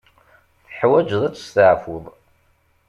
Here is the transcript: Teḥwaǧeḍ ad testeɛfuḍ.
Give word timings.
Teḥwaǧeḍ 0.67 1.21
ad 1.27 1.33
testeɛfuḍ. 1.35 2.05